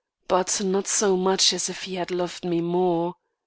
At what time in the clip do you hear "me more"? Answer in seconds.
2.43-3.13